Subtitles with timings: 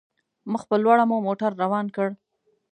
[0.51, 2.09] مخ په لوړه مو موټر روان کړ.